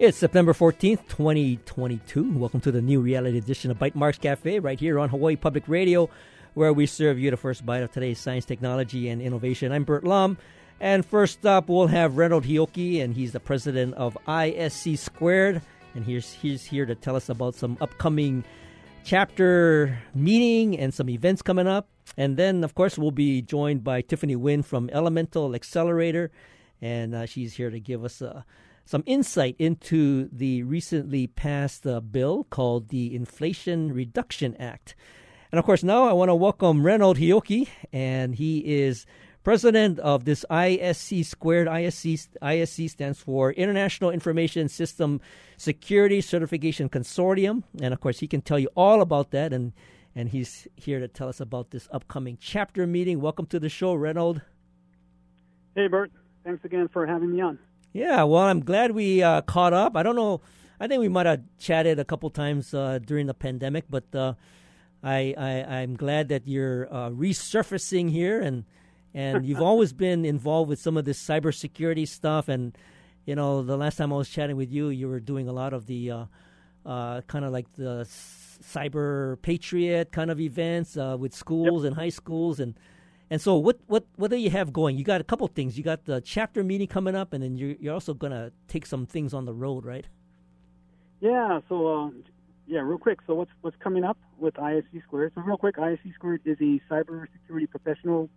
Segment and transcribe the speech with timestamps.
[0.00, 2.38] It's September 14th, 2022.
[2.38, 6.08] Welcome to the new reality edition of Bytemarks Cafe right here on Hawaii Public Radio,
[6.54, 9.72] where we serve you the first bite of today's science, technology, and innovation.
[9.72, 10.38] I'm Burt Lum.
[10.80, 15.60] And first up, we'll have Reynold Hioki, and he's the president of ISC Squared.
[15.94, 18.42] And he's, he's here to tell us about some upcoming
[19.04, 21.88] chapter meeting and some events coming up.
[22.16, 26.30] And then, of course, we'll be joined by Tiffany Wynn from Elemental Accelerator,
[26.80, 28.46] and uh, she's here to give us a
[28.90, 34.96] some insight into the recently passed uh, bill called the Inflation Reduction Act.
[35.52, 39.06] And of course, now I want to welcome Reynold Hioki, and he is
[39.44, 41.68] president of this ISC squared.
[41.68, 45.20] ISC, ISC stands for International Information System
[45.56, 47.62] Security Certification Consortium.
[47.80, 49.52] And of course, he can tell you all about that.
[49.52, 49.72] And,
[50.16, 53.20] and he's here to tell us about this upcoming chapter meeting.
[53.20, 54.42] Welcome to the show, Reynold.
[55.76, 56.10] Hey, Burt.
[56.42, 57.60] Thanks again for having me on.
[57.92, 59.96] Yeah, well, I'm glad we uh, caught up.
[59.96, 60.40] I don't know.
[60.78, 64.34] I think we might have chatted a couple times uh, during the pandemic, but uh,
[65.02, 68.64] I, I am glad that you're uh, resurfacing here, and
[69.12, 72.48] and you've always been involved with some of this cybersecurity stuff.
[72.48, 72.78] And
[73.26, 75.72] you know, the last time I was chatting with you, you were doing a lot
[75.72, 76.24] of the uh,
[76.86, 78.06] uh, kind of like the
[78.62, 81.88] CyberPatriot kind of events with schools yep.
[81.88, 82.78] and high schools and
[83.30, 84.98] and so, what what what do you have going?
[84.98, 85.78] You got a couple things.
[85.78, 89.06] You got the chapter meeting coming up, and then you're you're also gonna take some
[89.06, 90.06] things on the road, right?
[91.20, 91.60] Yeah.
[91.68, 92.10] So, uh,
[92.66, 93.20] yeah, real quick.
[93.28, 95.32] So, what's what's coming up with ISC Squared?
[95.36, 98.28] So, real quick, ISC Squared is a cybersecurity professional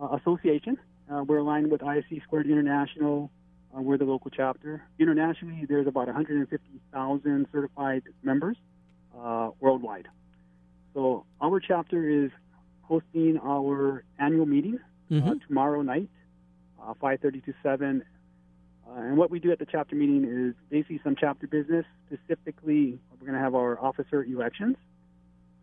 [0.00, 0.78] uh, association.
[1.12, 3.30] Uh, we're aligned with ISC Squared International.
[3.76, 4.82] Uh, we're the local chapter.
[4.98, 8.56] Internationally, there's about 150,000 certified members
[9.18, 10.08] uh, worldwide.
[10.94, 12.30] So, our chapter is
[12.86, 14.78] hosting our annual meeting
[15.10, 15.28] uh, mm-hmm.
[15.28, 16.08] uh, tomorrow night,
[16.82, 18.02] uh, 5:30 to 7.
[18.86, 21.86] Uh, and what we do at the chapter meeting is basically some chapter business.
[22.06, 24.76] Specifically, we're going to have our officer elections.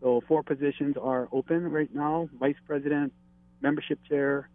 [0.02, 3.14] So four positions are open right now: vice president,
[3.62, 4.50] membership chair,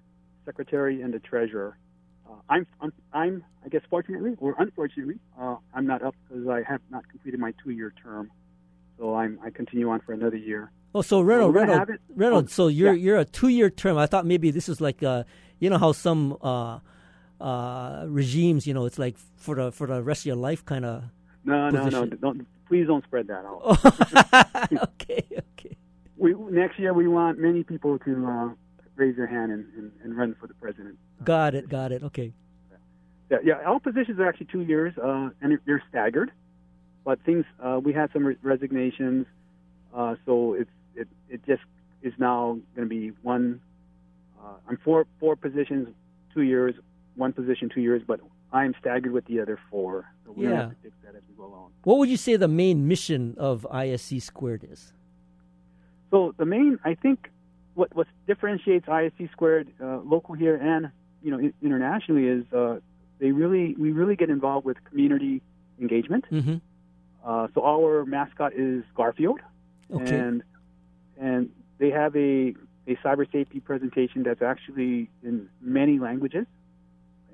[0.44, 1.76] secretary, and the treasurer.
[2.28, 6.62] Uh, I'm, I'm, I'm, I guess, fortunately or unfortunately, uh, I'm not up because I
[6.68, 8.30] have not completed my two-year term.
[8.98, 10.72] So I'm, I continue on for another year.
[10.96, 12.50] Oh, so Reynold, Reynold, Reynold.
[12.50, 13.04] So you're yeah.
[13.04, 13.98] you're a two year term.
[13.98, 15.24] I thought maybe this is like uh,
[15.58, 16.78] you know how some uh,
[17.38, 20.86] uh, regimes, you know, it's like for the for the rest of your life kind
[20.86, 21.04] of.
[21.44, 21.90] No, position.
[21.90, 22.16] no, no!
[22.16, 24.72] Don't, please don't spread that out.
[24.82, 25.76] okay, okay.
[26.16, 28.48] We next year we want many people to uh,
[28.94, 30.96] raise their hand and, and, and, run for the president.
[31.22, 32.02] Got it, got it.
[32.04, 32.32] Okay.
[33.30, 33.64] Yeah, yeah.
[33.66, 36.32] All positions are actually two years, uh, and they're staggered.
[37.04, 39.26] But things uh, we had some re- resignations,
[39.94, 41.62] uh, so it's it, it just
[42.02, 43.60] is now going to be one.
[44.40, 45.88] Uh, I'm four four positions,
[46.34, 46.74] two years,
[47.14, 48.20] one position, two years, but
[48.52, 50.06] I'm staggered with the other four.
[50.24, 50.62] So we yeah.
[50.62, 51.70] have to fix that as we go along.
[51.84, 54.92] What would you say the main mission of ISC Squared is?
[56.10, 57.30] So the main, I think,
[57.74, 60.90] what what differentiates ISC Squared uh, local here and
[61.22, 62.78] you know internationally is uh,
[63.18, 65.42] they really we really get involved with community
[65.80, 66.24] engagement.
[66.30, 66.56] Mm-hmm.
[67.24, 69.40] Uh, so our mascot is Garfield,
[69.92, 70.16] okay.
[70.16, 70.42] and
[71.18, 72.54] and they have a,
[72.86, 76.46] a cyber safety presentation that's actually in many languages.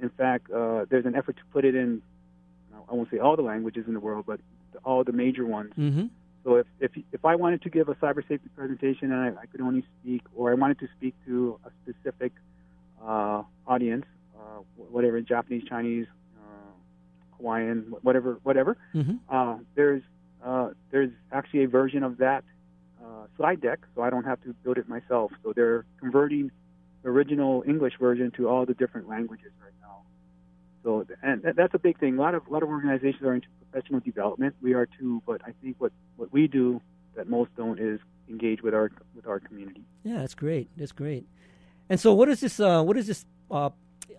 [0.00, 2.02] In fact, uh, there's an effort to put it in,
[2.88, 4.40] I won't say all the languages in the world, but
[4.84, 5.72] all the major ones.
[5.78, 6.06] Mm-hmm.
[6.44, 9.46] So if, if, if I wanted to give a cyber safety presentation and I, I
[9.46, 12.32] could only speak, or I wanted to speak to a specific
[13.00, 14.06] uh, audience,
[14.36, 16.06] uh, whatever, Japanese, Chinese,
[16.36, 19.16] uh, Hawaiian, whatever, whatever, mm-hmm.
[19.28, 20.02] Uh, there's
[20.44, 22.42] uh, there's actually a version of that
[23.22, 25.32] uh, slide deck, so I don't have to build it myself.
[25.42, 26.50] So they're converting
[27.02, 30.02] the original English version to all the different languages right now.
[30.84, 32.18] So, and that's a big thing.
[32.18, 34.56] A lot of a lot of organizations are into professional development.
[34.60, 36.80] We are too, but I think what what we do
[37.14, 39.84] that most don't is engage with our with our community.
[40.02, 40.70] Yeah, that's great.
[40.76, 41.26] That's great.
[41.88, 42.58] And so, what is this?
[42.58, 43.24] Uh, what is this?
[43.50, 43.70] Uh,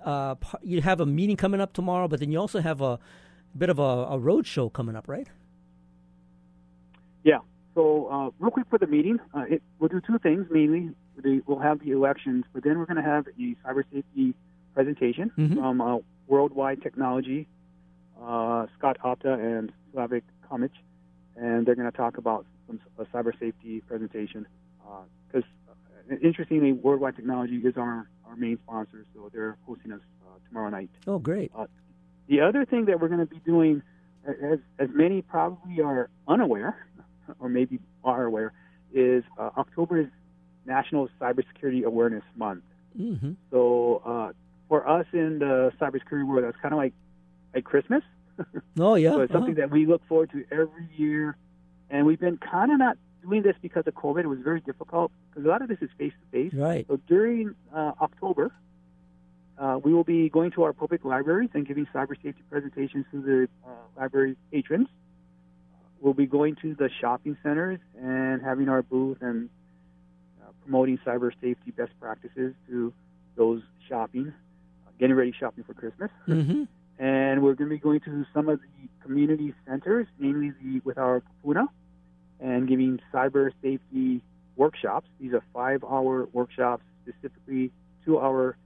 [0.06, 3.00] uh, you have a meeting coming up tomorrow, but then you also have a
[3.58, 5.28] bit of a, a road show coming up, right?
[7.24, 7.40] Yeah.
[7.76, 10.92] So, uh, real quick for the meeting, uh, it, we'll do two things mainly.
[11.46, 14.36] We'll have the elections, but then we're going to have a cyber safety
[14.74, 15.56] presentation mm-hmm.
[15.56, 15.98] from uh,
[16.28, 17.48] Worldwide Technology,
[18.22, 20.72] uh, Scott Opta and Slavik Komic,
[21.36, 24.46] and they're going to talk about some a cyber safety presentation.
[25.28, 30.38] Because uh, interestingly, Worldwide Technology is our, our main sponsor, so they're hosting us uh,
[30.48, 30.90] tomorrow night.
[31.08, 31.52] Oh, great!
[32.28, 33.82] the other thing that we're going to be doing,
[34.28, 36.88] as as many probably are unaware
[37.40, 38.54] or maybe are aware,
[38.94, 40.08] is uh, October is
[40.66, 42.64] National Cybersecurity Awareness Month.
[43.00, 43.34] Mm-hmm.
[43.52, 44.32] So uh,
[44.70, 46.94] for us in the cybersecurity world, that's kind of like
[47.54, 48.04] like Christmas.
[48.80, 49.68] Oh yeah, so it's something uh-huh.
[49.68, 51.38] that we look forward to every year,
[51.92, 54.24] and we've been kind of not doing this because of COVID.
[54.24, 56.54] It was very difficult because a lot of this is face to face.
[56.60, 56.84] right.
[56.88, 58.52] So during uh, October,
[59.60, 63.22] uh, we will be going to our public libraries and giving cyber safety presentations to
[63.22, 64.88] the uh, library patrons.
[66.04, 69.50] We'll be going to the shopping centers and having our booth and
[70.42, 72.92] uh, promoting cyber safety best practices to
[73.38, 74.34] those shopping,
[74.86, 76.12] uh, getting ready shopping for Christmas.
[76.28, 76.64] Mm-hmm.
[77.00, 80.98] And we're going to be going to some of the community centers, mainly the with
[80.98, 81.68] our Kupuna,
[82.42, 84.22] and giving cyber safety
[84.58, 85.08] workshops.
[85.22, 87.72] These are five-hour workshops, specifically
[88.04, 88.58] two-hour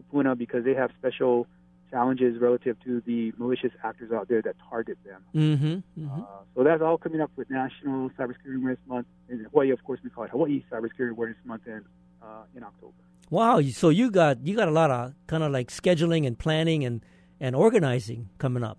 [0.00, 1.46] Kupuna, because they have special
[1.90, 5.22] challenges relative to the malicious actors out there that target them.
[5.34, 5.66] Mm-hmm.
[6.04, 6.20] mm-hmm.
[6.20, 6.24] Uh,
[6.54, 9.06] so that's all coming up with National Cybersecurity Awareness Month.
[9.28, 11.84] In Hawaii, of course, we call it Hawaii Cybersecurity Awareness Month in,
[12.22, 12.94] uh, in October.
[13.30, 13.60] Wow.
[13.62, 17.02] So you got you got a lot of kind of like scheduling and planning and
[17.40, 18.78] and organizing coming up.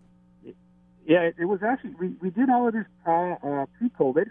[1.06, 4.28] Yeah, it, it was actually we, we did all of this uh, pre-COVID,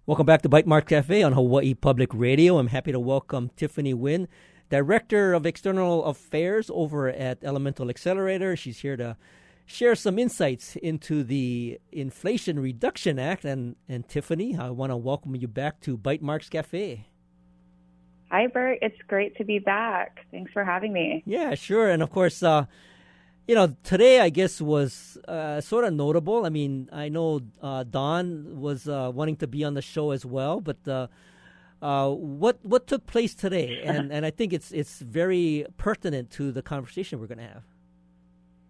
[0.06, 2.56] Welcome back to Bytemarks Cafe on Hawaii Public Radio.
[2.56, 4.26] I'm happy to welcome Tiffany Wynn,
[4.70, 8.56] Director of External Affairs over at Elemental Accelerator.
[8.56, 9.18] She's here to
[9.66, 13.44] share some insights into the Inflation Reduction Act.
[13.44, 17.06] And, and Tiffany, I want to welcome you back to Bytemarks Cafe.
[18.30, 18.78] Hi, Burt.
[18.82, 20.26] It's great to be back.
[20.30, 21.22] Thanks for having me.
[21.26, 21.88] Yeah, sure.
[21.88, 22.66] And of course, uh,
[23.46, 26.44] you know, today I guess was uh, sort of notable.
[26.44, 30.24] I mean, I know uh, Dawn was uh, wanting to be on the show as
[30.24, 31.08] well, but uh,
[31.82, 33.82] uh, what what took place today?
[33.84, 37.62] And and I think it's it's very pertinent to the conversation we're going to have.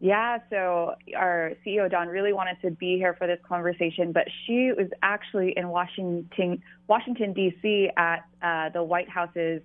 [0.00, 4.72] Yeah, so our CEO Dawn really wanted to be here for this conversation, but she
[4.76, 7.90] was actually in Washington, Washington D.C.
[7.96, 9.62] at uh, the White House's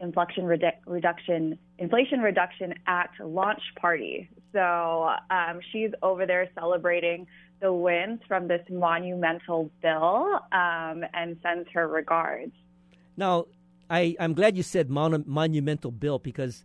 [0.00, 4.28] Inflation Redu- Reduction Inflation Reduction Act launch party.
[4.52, 7.26] So um, she's over there celebrating
[7.60, 12.52] the wins from this monumental bill um, and sends her regards.
[13.16, 13.46] Now,
[13.88, 16.64] I I'm glad you said monu- monumental bill because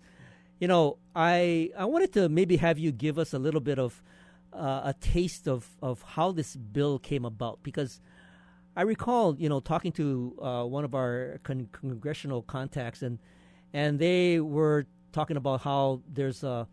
[0.61, 4.01] you know, I I wanted to maybe have you give us a little bit of
[4.53, 7.99] uh, a taste of, of how this bill came about because
[8.75, 13.17] I recall, you know, talking to uh, one of our con- congressional contacts and
[13.73, 16.67] and they were talking about how there's a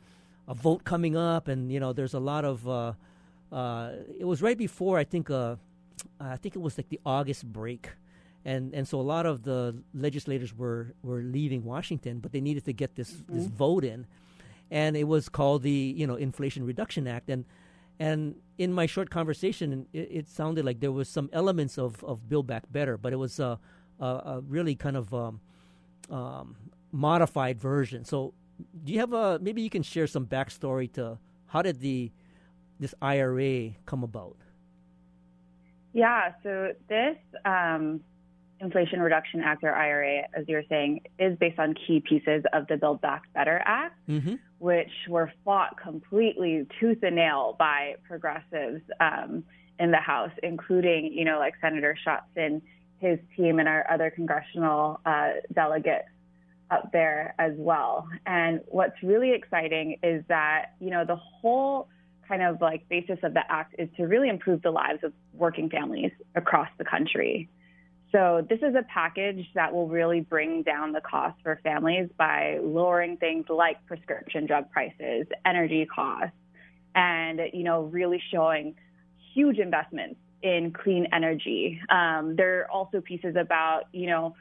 [0.46, 2.92] a vote coming up and you know there's a lot of uh,
[3.50, 5.56] uh, it was right before I think uh,
[6.20, 7.88] I think it was like the August break
[8.44, 12.64] and and so a lot of the legislators were were leaving Washington, but they needed
[12.64, 14.06] to get this this vote in,
[14.70, 17.44] and it was called the you know Inflation Reduction Act, and
[17.98, 22.28] and in my short conversation, it, it sounded like there was some elements of of
[22.28, 23.58] Build Back Better, but it was a
[24.00, 25.40] a, a really kind of um,
[26.10, 26.56] um,
[26.92, 28.04] modified version.
[28.04, 28.34] So
[28.84, 32.10] do you have a maybe you can share some backstory to how did the
[32.80, 34.36] this IRA come about?
[35.92, 38.00] Yeah, so this um,
[38.60, 42.66] Inflation Reduction Act, or IRA, as you were saying, is based on key pieces of
[42.66, 44.34] the Build Back Better Act, mm-hmm.
[44.58, 49.44] which were fought completely tooth and nail by progressives um,
[49.78, 52.62] in the House, including, you know, like Senator Schatz and,
[53.00, 56.08] his team, and our other congressional uh, delegates
[56.70, 58.08] up there as well.
[58.26, 61.88] And what's really exciting is that, you know, the whole
[62.26, 65.70] kind of like basis of the act is to really improve the lives of working
[65.70, 67.48] families across the country.
[68.12, 72.58] So this is a package that will really bring down the cost for families by
[72.62, 76.34] lowering things like prescription drug prices, energy costs,
[76.94, 78.74] and you know really showing
[79.34, 81.80] huge investments in clean energy.
[81.90, 84.34] Um, there are also pieces about you know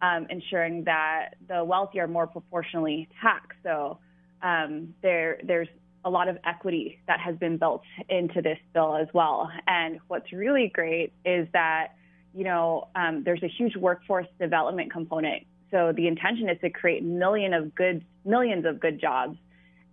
[0.00, 3.58] um, ensuring that the wealthy are more proportionally taxed.
[3.62, 3.98] So
[4.42, 5.68] um, there there's
[6.04, 9.50] a lot of equity that has been built into this bill as well.
[9.66, 11.94] And what's really great is that,
[12.34, 15.44] you know, um, there's a huge workforce development component.
[15.70, 19.36] So the intention is to create million of good, millions of good jobs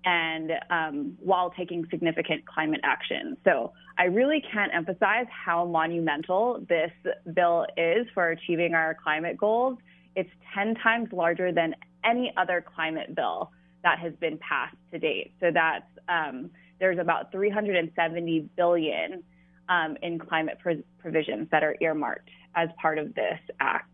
[0.05, 3.37] and um, while taking significant climate action.
[3.43, 6.91] So I really can't emphasize how monumental this
[7.33, 9.77] bill is for achieving our climate goals.
[10.15, 13.51] It's 10 times larger than any other climate bill
[13.83, 15.33] that has been passed to date.
[15.39, 19.23] So that's um, there's about 370 billion
[19.69, 20.57] um, in climate
[20.99, 23.93] provisions that are earmarked as part of this act.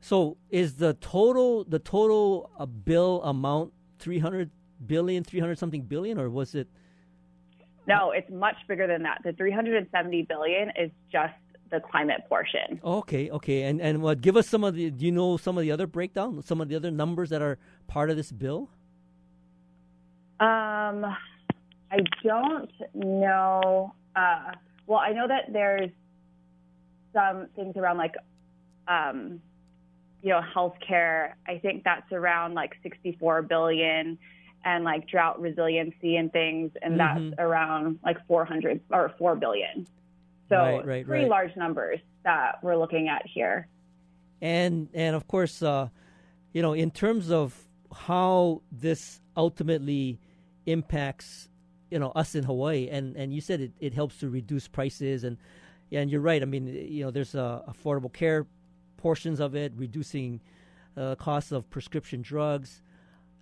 [0.00, 4.50] So is the total the total uh, bill amount 300
[4.86, 6.68] billion, 300 something billion, or was it?
[7.86, 9.22] No, it's much bigger than that.
[9.24, 11.34] The 370 billion is just
[11.70, 12.80] the climate portion.
[12.84, 14.20] Okay, okay, and and what?
[14.20, 14.90] Give us some of the.
[14.90, 16.42] Do you know some of the other breakdown?
[16.42, 18.70] Some of the other numbers that are part of this bill?
[20.40, 21.04] Um,
[21.90, 23.94] I don't know.
[24.14, 24.52] Uh,
[24.88, 25.90] well, I know that there's
[27.12, 28.14] some things around like,
[28.88, 29.40] um,
[30.22, 31.34] you know, healthcare.
[31.46, 34.18] I think that's around like 64 billion,
[34.64, 37.30] and like drought resiliency and things, and mm-hmm.
[37.30, 39.86] that's around like 400 or 4 billion.
[40.48, 41.30] So right, right, pretty right.
[41.30, 43.68] large numbers that we're looking at here.
[44.40, 45.88] And and of course, uh,
[46.54, 47.54] you know, in terms of
[47.92, 50.18] how this ultimately
[50.64, 51.50] impacts
[51.90, 55.24] you know us in Hawaii, and and you said it, it helps to reduce prices,
[55.24, 55.36] and
[55.90, 56.42] yeah, and you're right.
[56.42, 58.46] I mean, you know, there's uh, affordable care
[58.96, 60.40] portions of it, reducing
[60.96, 62.82] uh, costs of prescription drugs.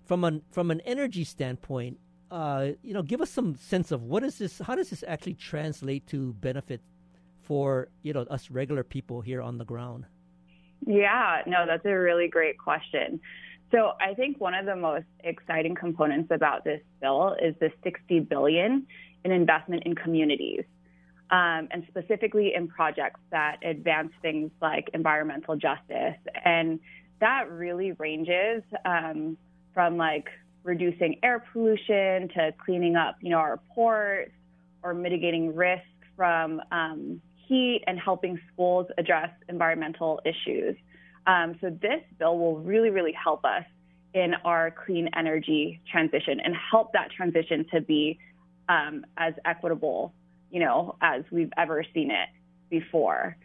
[0.05, 1.99] From an from an energy standpoint,
[2.31, 4.61] uh, you know, give us some sense of what is this?
[4.61, 6.81] How does this actually translate to benefit
[7.43, 10.07] for you know us regular people here on the ground?
[10.87, 13.21] Yeah, no, that's a really great question.
[13.73, 18.21] So I think one of the most exciting components about this bill is the 60
[18.21, 18.87] billion
[19.25, 20.65] in investment in communities.
[21.29, 26.15] Um, and specifically in projects that advance things like environmental justice.
[26.45, 26.79] And
[27.21, 29.37] that really ranges um,
[29.75, 30.29] from like
[30.63, 34.31] reducing air pollution to cleaning up, you know, our ports
[34.85, 35.83] or mitigating risk
[36.17, 40.77] from um, heat and helping schools address environmental issues.
[41.27, 43.65] Um, so this bill will really, really help us
[44.15, 48.19] in our clean energy transition and help that transition to be
[48.69, 50.15] um, as equitable,
[50.51, 52.29] you know, as we've ever seen it
[52.71, 53.37] before.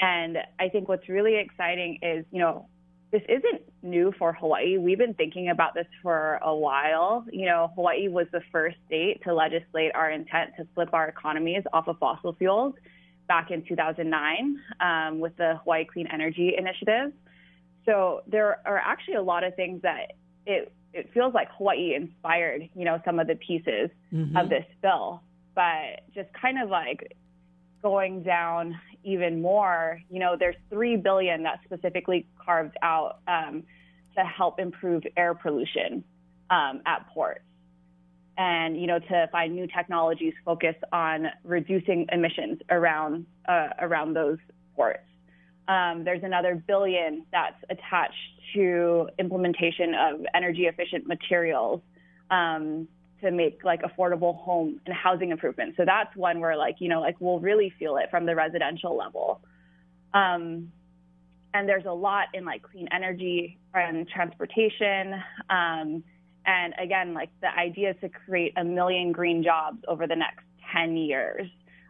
[0.00, 2.66] And I think what's really exciting is, you know,
[3.10, 4.76] this isn't new for Hawaii.
[4.76, 7.24] We've been thinking about this for a while.
[7.32, 11.62] You know, Hawaii was the first state to legislate our intent to flip our economies
[11.72, 12.74] off of fossil fuels
[13.26, 17.12] back in 2009 um, with the Hawaii Clean Energy Initiative.
[17.88, 20.12] So there are actually a lot of things that
[20.44, 24.36] it it feels like Hawaii inspired, you know, some of the pieces mm-hmm.
[24.36, 25.22] of this bill,
[25.54, 27.16] but just kind of like
[27.82, 33.62] going down even more, you know, there's three billion that's specifically carved out um,
[34.16, 36.04] to help improve air pollution
[36.50, 37.40] um, at ports,
[38.36, 44.38] and you know, to find new technologies focused on reducing emissions around uh, around those
[44.76, 45.07] ports.
[45.68, 48.14] Um, there's another billion that's attached
[48.54, 51.82] to implementation of energy efficient materials
[52.30, 52.88] um,
[53.20, 55.76] to make like affordable home and housing improvements.
[55.76, 58.96] So that's one where like, you know, like we'll really feel it from the residential
[58.96, 59.40] level.
[60.14, 60.72] Um,
[61.52, 65.14] and there's a lot in like clean energy and transportation.
[65.50, 66.02] Um,
[66.46, 70.44] and again, like the idea is to create a million green jobs over the next
[70.72, 71.48] 10 years.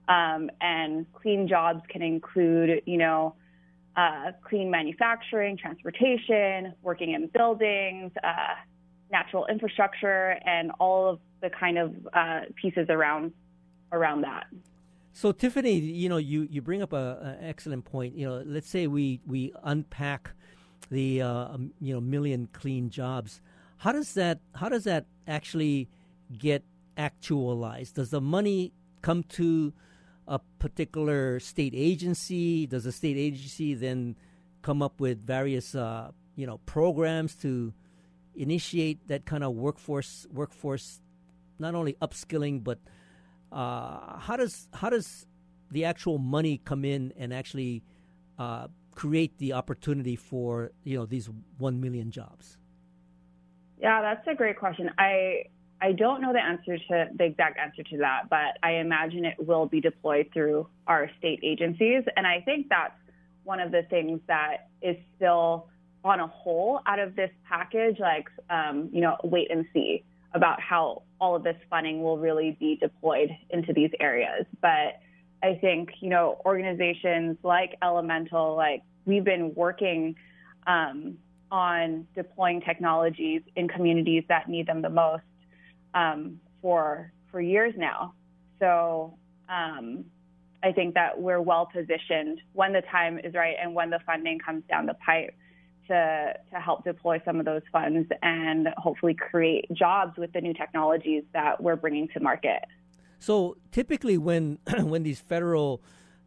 [0.08, 3.35] Um, and clean jobs can include, you know,
[3.98, 8.54] uh, clean manufacturing, transportation, working in buildings, uh,
[9.10, 13.32] natural infrastructure, and all of the kind of uh, pieces around
[13.90, 14.44] around that.
[15.12, 18.14] So Tiffany, you know, you, you bring up a, a excellent point.
[18.14, 20.30] You know, let's say we we unpack
[20.92, 23.40] the uh, um, you know million clean jobs.
[23.78, 25.88] How does that how does that actually
[26.38, 26.62] get
[26.96, 27.96] actualized?
[27.96, 29.72] Does the money come to
[30.28, 32.66] a particular state agency?
[32.66, 34.16] Does the state agency then
[34.62, 37.73] come up with various uh, you know programs to
[38.37, 41.00] initiate that kind of workforce workforce
[41.58, 42.78] not only upskilling but
[43.50, 45.26] uh, how does how does
[45.70, 47.82] the actual money come in and actually
[48.38, 52.58] uh, create the opportunity for you know these one million jobs?
[53.80, 54.90] Yeah, that's a great question.
[54.99, 55.44] I
[55.80, 59.37] I don't know the answer to the exact answer to that, but I imagine it
[59.38, 62.94] will be deployed through our state agencies, and I think that's
[63.44, 65.68] one of the things that is still
[66.04, 67.99] on a whole out of this package.
[67.99, 70.04] Like, um, you know, wait and see
[70.35, 74.44] about how all of this funding will really be deployed into these areas.
[74.61, 75.00] But
[75.42, 80.16] I think, you know, organizations like Elemental, like we've been working
[80.66, 81.16] um,
[81.50, 85.23] on deploying technologies in communities that need them the most
[85.95, 88.14] um, for for years now.
[88.59, 89.14] So
[89.49, 90.04] um,
[90.62, 94.38] I think that we're well positioned when the time is right and when the funding
[94.38, 95.35] comes down the pipe
[95.88, 100.54] to to help deploy some of those funds and hopefully create jobs with the new
[100.54, 102.62] technologies that we're bringing to market.
[103.18, 105.83] So typically, when when these federal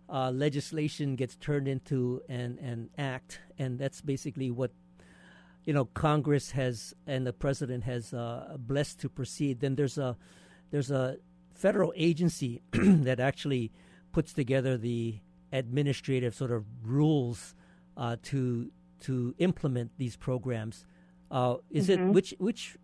[0.09, 4.71] uh, legislation gets turned into an an act, and that's basically what
[5.65, 9.59] you know Congress has and the president has uh, blessed to proceed.
[9.59, 10.17] Then there's a
[10.71, 11.17] there's a
[11.53, 13.71] federal agency that actually
[14.11, 15.19] puts together the
[15.51, 17.55] administrative sort of rules
[17.97, 20.85] uh, to to implement these programs.
[21.29, 22.09] Uh, is mm-hmm.
[22.09, 22.77] it which which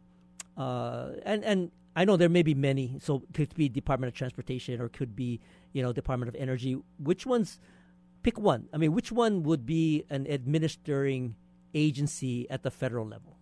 [0.58, 2.98] uh, and and I know there may be many.
[3.02, 5.40] So it could be Department of Transportation or could be
[5.74, 6.78] you know Department of Energy.
[7.00, 7.60] Which ones?
[8.24, 8.68] Pick one.
[8.74, 11.36] I mean, which one would be an administering
[11.78, 13.38] agency at the federal level?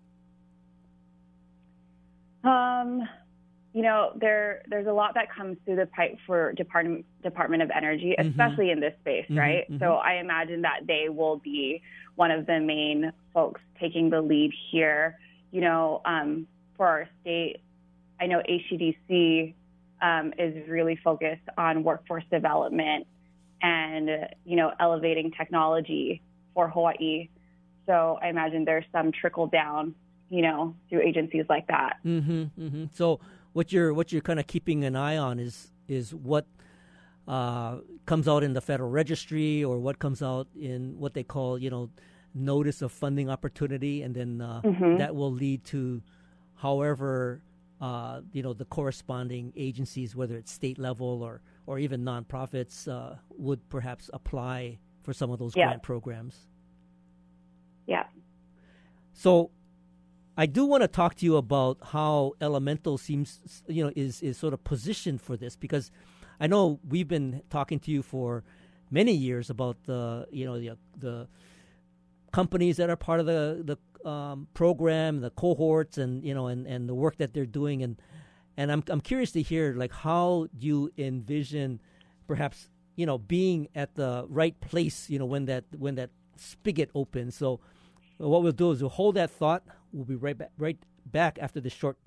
[2.43, 3.07] Um,
[3.73, 7.71] you know, there there's a lot that comes through the pipe for Department Department of
[7.75, 8.29] Energy, mm-hmm.
[8.29, 8.73] especially mm-hmm.
[8.73, 9.69] in this space, mm-hmm, right?
[9.69, 9.83] Mm-hmm.
[9.83, 11.81] So I imagine that they will be
[12.15, 15.17] one of the main folks taking the lead here.
[15.51, 17.57] You know, um, for our state,
[18.19, 19.53] I know HTDC
[20.01, 23.07] um, is really focused on workforce development
[23.61, 24.09] and
[24.45, 26.21] you know elevating technology
[26.53, 27.29] for Hawaii.
[27.85, 29.95] So I imagine there's some trickle down,
[30.29, 31.97] you know, through agencies like that.
[32.05, 32.85] Mm-hmm, mm-hmm.
[32.93, 33.19] So
[33.53, 36.45] what you're what you're kind of keeping an eye on is is what
[37.27, 41.57] uh, comes out in the Federal Registry or what comes out in what they call
[41.57, 41.89] you know
[42.33, 44.97] notice of funding opportunity, and then uh, mm-hmm.
[44.97, 46.01] that will lead to
[46.55, 47.41] however
[47.81, 53.15] uh, you know the corresponding agencies, whether it's state level or or even nonprofits, uh,
[53.37, 55.67] would perhaps apply for some of those yeah.
[55.67, 56.47] grant programs.
[57.85, 58.05] Yeah.
[59.13, 59.51] So,
[60.37, 64.37] I do want to talk to you about how Elemental seems, you know, is is
[64.37, 65.91] sort of positioned for this because
[66.39, 68.43] I know we've been talking to you for
[68.91, 71.27] many years about the, you know, the the
[72.33, 76.67] companies that are part of the the um, program, the cohorts, and you know, and,
[76.67, 78.01] and the work that they're doing, and
[78.57, 81.79] and I'm I'm curious to hear like how you envision,
[82.27, 86.89] perhaps you know, being at the right place, you know, when that when that spigot
[86.95, 87.35] opens.
[87.35, 87.59] So,
[88.17, 89.63] what we'll do is we'll hold that thought.
[89.91, 91.97] We'll be right back right back after this short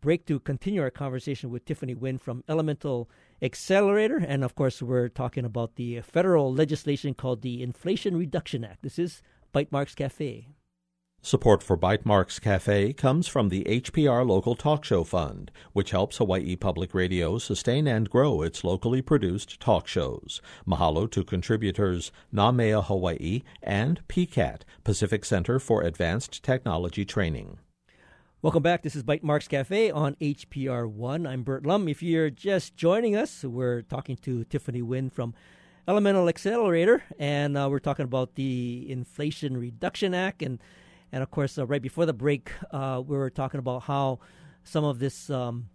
[0.00, 3.10] break to continue our conversation with Tiffany Wynn from Elemental
[3.42, 8.82] Accelerator, and of course, we're talking about the federal legislation called the Inflation Reduction Act.
[8.82, 9.22] This is
[9.54, 10.48] Bytemarks Cafe.
[11.20, 16.54] Support for Bytemarks Cafe comes from the HPR Local Talk Show Fund, which helps Hawaii
[16.54, 20.40] Public Radio sustain and grow its locally produced talk shows.
[20.66, 27.58] Mahalo to contributors Namea Hawaii and PCAT, Pacific Center for Advanced Technology Training.
[28.40, 28.82] Welcome back.
[28.82, 31.26] This is Bytemarks Cafe on HPR One.
[31.26, 31.88] I'm Burt Lum.
[31.88, 35.34] If you're just joining us, we're talking to Tiffany Wynn from
[35.88, 40.42] Elemental Accelerator, and uh, we're talking about the Inflation Reduction Act.
[40.42, 40.60] And,
[41.12, 44.20] and of course, uh, right before the break, uh, we were talking about how
[44.62, 45.68] some of this, um,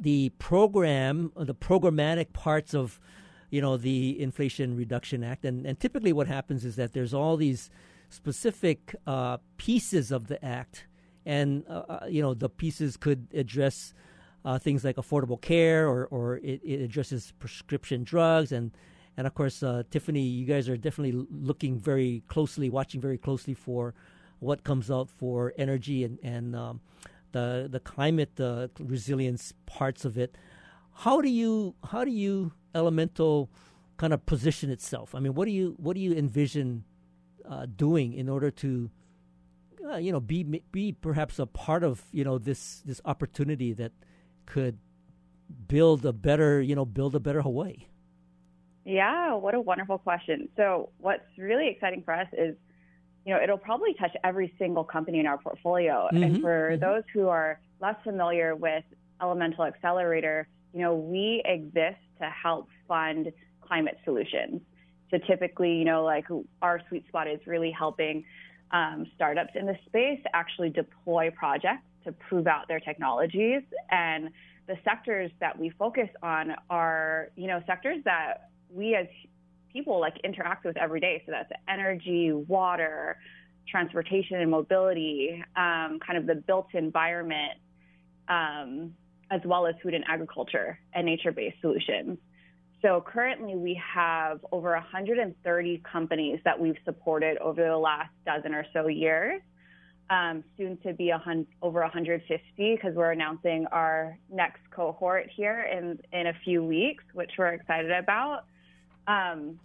[0.00, 2.98] the program, the programmatic parts of,
[3.50, 5.44] you know, the Inflation Reduction Act.
[5.44, 7.70] And, and typically what happens is that there's all these
[8.08, 10.86] specific uh, pieces of the act.
[11.24, 13.94] And, uh, uh, you know, the pieces could address
[14.58, 18.72] things like affordable care or, or it, it addresses prescription drugs and
[19.16, 23.54] and of course, uh, Tiffany, you guys are definitely looking very closely, watching very closely
[23.54, 23.94] for
[24.42, 26.80] what comes out for energy and, and um,
[27.30, 30.36] the the climate uh, resilience parts of it.
[31.04, 33.50] how do you how do you Elemental
[33.98, 35.14] kind of position itself?
[35.14, 36.84] I mean, what do you what do you envision
[37.48, 38.90] uh, doing in order to
[39.84, 43.92] uh, you know be be perhaps a part of you know this this opportunity that
[44.46, 44.78] could
[45.68, 47.86] build a better you know build a better Hawaii?
[48.84, 50.48] Yeah, what a wonderful question.
[50.56, 52.56] So, what's really exciting for us is,
[53.24, 56.08] you know, it'll probably touch every single company in our portfolio.
[56.12, 56.22] Mm-hmm.
[56.22, 56.80] And for mm-hmm.
[56.80, 58.84] those who are less familiar with
[59.20, 64.60] Elemental Accelerator, you know, we exist to help fund climate solutions.
[65.10, 66.26] So typically, you know, like
[66.62, 68.24] our sweet spot is really helping
[68.70, 73.62] um, startups in the space actually deploy projects to prove out their technologies.
[73.90, 74.30] And
[74.66, 79.06] the sectors that we focus on are, you know, sectors that we as
[79.72, 81.22] people like interact with every day.
[81.26, 83.16] So that's energy, water,
[83.68, 87.52] transportation and mobility, um, kind of the built environment,
[88.28, 88.94] um,
[89.30, 92.18] as well as food and agriculture and nature based solutions.
[92.82, 98.66] So currently, we have over 130 companies that we've supported over the last dozen or
[98.72, 99.40] so years.
[100.10, 101.22] Um, soon to be a
[101.62, 107.30] over 150 because we're announcing our next cohort here in, in a few weeks, which
[107.38, 108.44] we're excited about.
[109.06, 109.58] Um,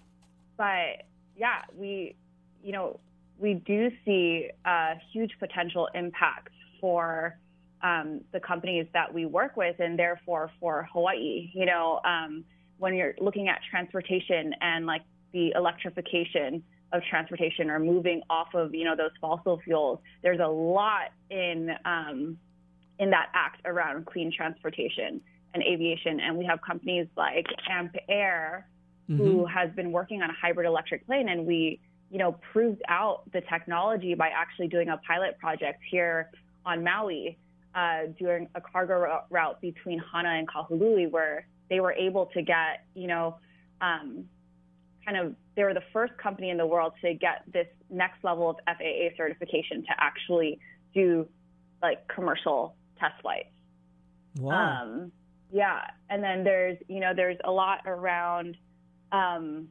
[0.58, 1.04] but
[1.36, 2.16] yeah, we,
[2.64, 3.00] you know,
[3.40, 6.50] we do see a huge potential impact
[6.82, 7.38] for
[7.84, 11.52] um, the companies that we work with and therefore for Hawaii.
[11.54, 12.44] You know, um,
[12.80, 18.74] when you're looking at transportation and like the electrification of transportation or moving off of
[18.74, 22.38] you know those fossil fuels, there's a lot in um,
[23.00, 25.22] in that act around clean transportation
[25.54, 26.20] and aviation.
[26.20, 28.68] And we have companies like Amp Air,
[29.10, 29.18] mm-hmm.
[29.18, 33.24] who has been working on a hybrid electric plane, and we you know proved out
[33.34, 36.30] the technology by actually doing a pilot project here
[36.66, 37.38] on Maui
[37.78, 42.86] uh, doing a cargo route between Hana and Kahului, where they were able to get,
[42.96, 43.38] you know,
[43.82, 44.26] um,
[45.06, 48.50] kind of, they were the first company in the world to get this next level
[48.50, 50.60] of FAA certification to actually
[50.94, 51.28] do
[51.84, 53.50] like commercial test flights.
[54.40, 54.84] Wow.
[54.84, 55.12] Um,
[55.52, 55.82] yeah.
[56.10, 58.58] And then there's, you know, there's a lot around,
[59.12, 59.68] um,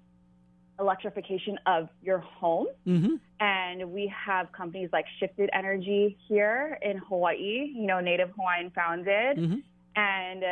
[0.79, 2.67] electrification of your home.
[2.87, 3.15] Mm-hmm.
[3.41, 9.39] And we have companies like Shifted Energy here in Hawaii, you know, Native Hawaiian founded.
[9.39, 9.59] Mm-hmm.
[9.97, 10.45] And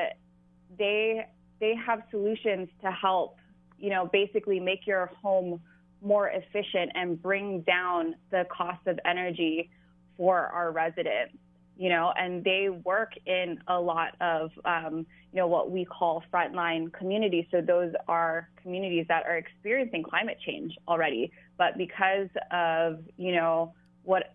[0.78, 1.26] they
[1.60, 3.38] they have solutions to help,
[3.78, 5.60] you know, basically make your home
[6.02, 9.70] more efficient and bring down the cost of energy
[10.16, 11.36] for our residents
[11.76, 16.22] you know, and they work in a lot of, um, you know, what we call
[16.32, 17.44] frontline communities.
[17.50, 23.74] So those are communities that are experiencing climate change already, but because of, you know,
[24.04, 24.32] what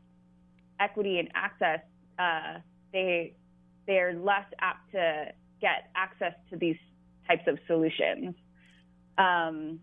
[0.82, 1.80] equity and access,
[2.20, 2.60] uh,
[2.92, 3.34] they
[3.88, 5.28] they're less apt to
[5.62, 6.76] get access to these
[7.30, 8.36] types of solutions.
[9.18, 9.80] Um,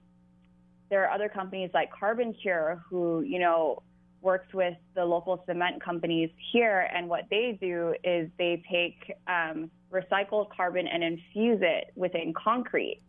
[0.90, 3.82] there are other companies like CarbonCure who, you know,
[4.20, 9.70] works with the local cement companies here, and what they do is they take um,
[9.92, 13.02] recycled carbon and infuse it within concrete,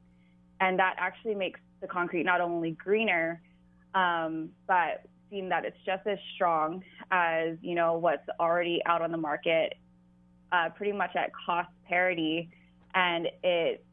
[0.60, 3.42] and that actually makes the concrete not only greener,
[3.96, 9.12] um, but seem that it's just as strong as you know what's already out on
[9.12, 9.74] the market,
[10.52, 12.50] uh, pretty much at cost parity,
[12.94, 13.84] and it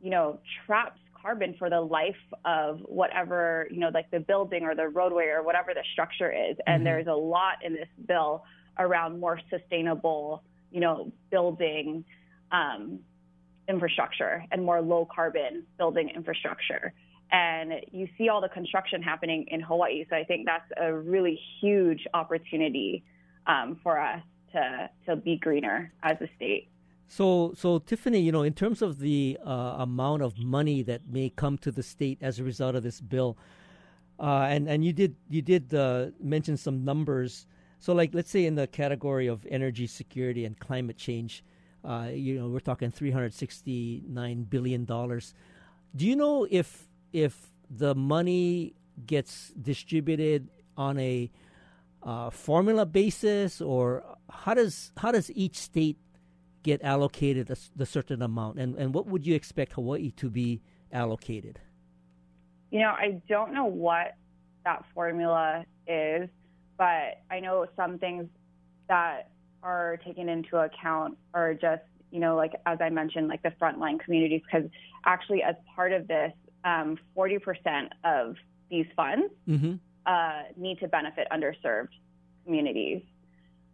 [0.00, 4.74] you know traps carbon for the life of whatever, you know, like the building or
[4.74, 6.56] the roadway or whatever the structure is.
[6.66, 6.84] And mm-hmm.
[6.84, 8.44] there's a lot in this bill
[8.78, 12.04] around more sustainable, you know, building
[12.52, 13.00] um,
[13.68, 16.92] infrastructure and more low carbon building infrastructure.
[17.32, 20.04] And you see all the construction happening in Hawaii.
[20.10, 23.04] So I think that's a really huge opportunity
[23.46, 26.68] um, for us to, to be greener as a state.
[27.06, 31.30] So, so Tiffany, you know, in terms of the uh, amount of money that may
[31.30, 33.36] come to the state as a result of this bill,
[34.20, 37.46] uh, and and you did you did uh, mention some numbers.
[37.80, 41.42] So, like, let's say in the category of energy security and climate change,
[41.84, 45.34] uh, you know, we're talking three hundred sixty nine billion dollars.
[45.94, 48.74] Do you know if if the money
[49.06, 51.30] gets distributed on a
[52.02, 55.98] uh, formula basis, or how does how does each state
[56.62, 60.60] get allocated a, the certain amount, and and what would you expect Hawaii to be
[60.92, 61.60] allocated?
[62.70, 64.16] You know, I don't know what
[64.64, 66.28] that formula is,
[66.76, 68.26] but I know some things
[68.88, 69.30] that
[69.62, 74.00] are taken into account are just you know, like as I mentioned, like the frontline
[74.00, 74.68] communities, because
[75.06, 76.32] actually, as part of this,
[76.64, 78.36] um, 40% of
[78.68, 79.74] these funds mm-hmm.
[80.06, 81.88] uh, need to benefit underserved
[82.44, 83.02] communities.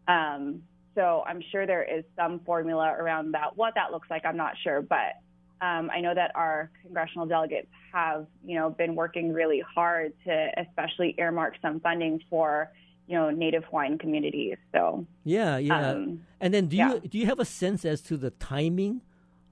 [0.07, 0.62] Um,
[0.94, 3.57] so I'm sure there is some formula around that.
[3.57, 5.16] What that looks like, I'm not sure, but
[5.62, 10.51] Um, I know that our congressional delegates have, you know, been working really hard to
[10.59, 12.70] especially earmark some funding for,
[13.07, 14.57] you know, Native Hawaiian communities.
[14.73, 15.90] So yeah, yeah.
[15.90, 16.95] Um, and then do yeah.
[16.95, 19.03] you do you have a sense as to the timing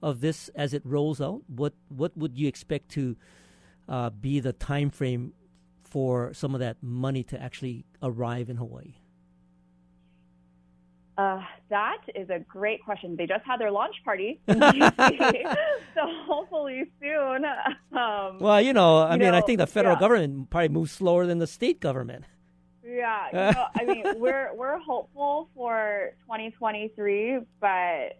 [0.01, 1.41] of this as it rolls out?
[1.47, 3.15] What what would you expect to
[3.87, 5.33] uh, be the time frame
[5.83, 8.95] for some of that money to actually arrive in Hawaii?
[11.17, 11.39] Uh,
[11.69, 13.15] that is a great question.
[13.15, 14.55] They just had their launch party, so
[16.27, 17.45] hopefully soon.
[17.97, 20.01] Um, well, you know, I you mean, know, I think the federal yeah.
[20.01, 22.25] government probably moves slower than the state government.
[23.05, 28.19] Yeah, you know, I mean, we're we're hopeful for 2023, but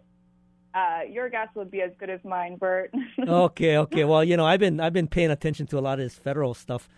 [0.74, 2.92] uh, your guess would be as good as mine, Burt.
[3.28, 4.04] okay, okay.
[4.04, 6.54] Well, you know, I've been I've been paying attention to a lot of this federal
[6.54, 6.88] stuff.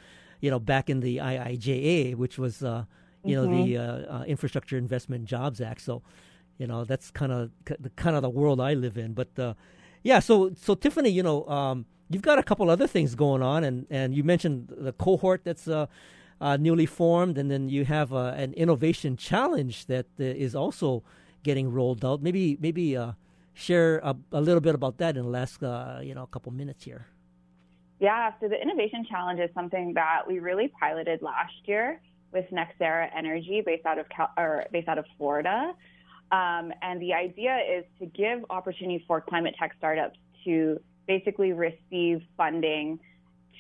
[0.41, 2.85] You know, back in the IIJA, which was uh,
[3.25, 3.51] you mm-hmm.
[3.51, 4.15] know the mm-hmm.
[4.15, 5.81] uh, uh, Infrastructure Investment Jobs Act.
[5.81, 6.03] So,
[6.59, 9.15] you know that's kind of the kind of the world I live in.
[9.15, 9.55] But uh,
[10.03, 13.65] yeah, so so Tiffany, you know, um, you've got a couple other things going on,
[13.65, 15.67] and and you mentioned the cohort that's.
[16.41, 21.03] Uh, uh, newly formed, and then you have uh, an innovation challenge that is also
[21.43, 22.23] getting rolled out.
[22.23, 22.97] Maybe maybe
[23.55, 25.61] share a, a, little bit about that in the last
[26.03, 27.07] you know a couple minutes here.
[28.01, 32.01] Yeah, so the innovation challenge is something that we really piloted last year
[32.33, 35.75] with NextEra Energy, based out of Cal- or based out of Florida.
[36.31, 42.23] Um, and the idea is to give opportunity for climate tech startups to basically receive
[42.37, 43.01] funding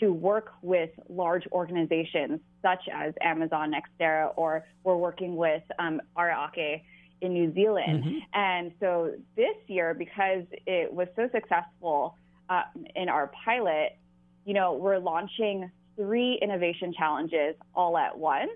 [0.00, 6.50] to work with large organizations such as Amazon, NextEra, or we're working with um, Ara
[6.56, 6.82] Ake
[7.20, 8.04] in New Zealand.
[8.04, 8.18] Mm-hmm.
[8.34, 12.14] And so this year, because it was so successful
[12.48, 12.62] uh,
[12.94, 13.96] in our pilot,
[14.44, 18.52] you know, we're launching three innovation challenges all at once.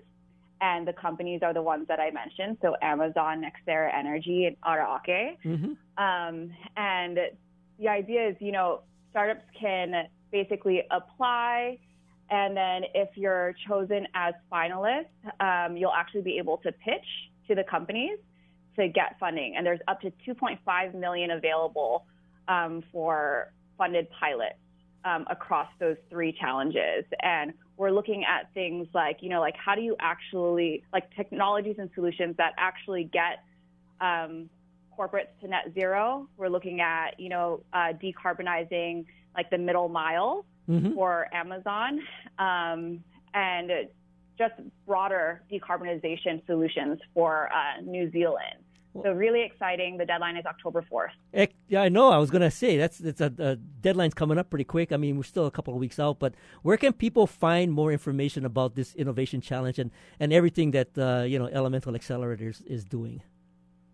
[0.61, 2.57] And the companies are the ones that I mentioned.
[2.61, 5.37] So Amazon, NextEra Energy, and Ara Ake.
[5.43, 5.73] Mm-hmm.
[6.01, 7.19] Um, and
[7.77, 8.79] the idea is, you know,
[9.11, 11.77] startups can basically apply.
[12.29, 15.05] And then if you're chosen as finalist,
[15.39, 17.05] um, you'll actually be able to pitch
[17.47, 18.17] to the companies
[18.75, 19.55] to get funding.
[19.55, 22.05] And there's up to 2.5 million available
[22.47, 24.55] um, for funded pilots
[25.05, 27.05] um, across those three challenges.
[27.21, 31.75] And we're looking at things like, you know, like how do you actually, like technologies
[31.77, 33.43] and solutions that actually get
[34.01, 34.49] um,
[34.97, 36.27] corporates to net zero.
[36.37, 40.93] We're looking at, you know, uh, decarbonizing like the middle mile mm-hmm.
[40.93, 41.99] for Amazon
[42.39, 43.71] um, and
[44.37, 44.53] just
[44.87, 48.63] broader decarbonization solutions for uh, New Zealand.
[49.01, 49.97] So really exciting.
[49.97, 51.11] The deadline is October fourth.
[51.67, 52.09] Yeah, I know.
[52.09, 54.91] I was gonna say that's it's a, a, deadline's coming up pretty quick.
[54.91, 57.91] I mean, we're still a couple of weeks out, but where can people find more
[57.91, 62.85] information about this innovation challenge and and everything that uh, you know Elemental Accelerators is
[62.85, 63.23] doing?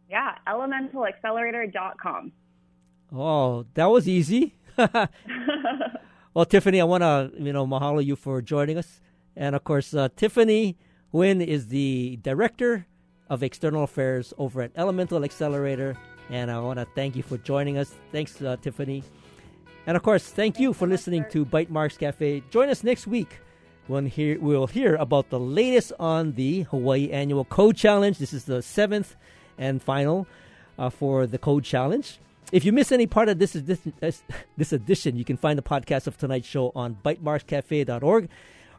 [0.09, 2.33] Yeah, elementalaccelerator.com.
[3.15, 4.55] Oh, that was easy.
[6.33, 9.01] well, Tiffany, I want to you know mahalo you for joining us,
[9.35, 10.77] and of course, uh, Tiffany
[11.11, 12.85] Wynn is the director
[13.29, 15.97] of External Affairs over at Elemental Accelerator.
[16.29, 17.93] And I want to thank you for joining us.
[18.11, 19.03] Thanks, uh, Tiffany.
[19.87, 22.43] And of course, thank you for listening to Bytemarks Cafe.
[22.51, 23.39] Join us next week
[23.87, 28.17] when hear, we'll hear about the latest on the Hawaii Annual Code Challenge.
[28.19, 29.15] This is the seventh
[29.57, 30.27] and final
[30.77, 32.19] uh, for the Code Challenge.
[32.51, 34.23] If you miss any part of this, this,
[34.57, 38.29] this edition, you can find the podcast of tonight's show on bytemarkscafe.org.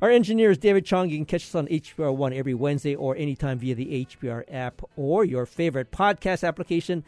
[0.03, 1.11] Our engineer is David Chong.
[1.11, 4.83] You can catch us on HPR One every Wednesday or anytime via the HPR app
[4.97, 7.05] or your favorite podcast application.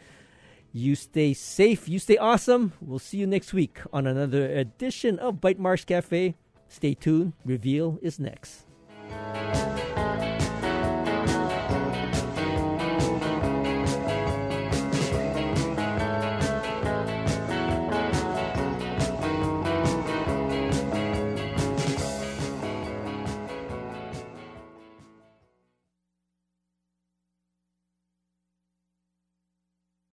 [0.71, 1.89] You stay safe.
[1.89, 2.73] You stay awesome.
[2.81, 6.35] We'll see you next week on another edition of Bytemarks Cafe.
[6.67, 7.33] Stay tuned.
[7.45, 8.65] Reveal is next.